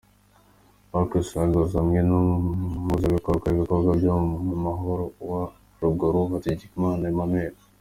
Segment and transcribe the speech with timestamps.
[0.91, 4.13] Barks-Ruggles hamwe n’Umuhuzabikorwa w’ibikorwa byo
[4.49, 5.41] mu Muhora wa
[5.81, 7.53] Ruguru, Hategeka Emmanuel.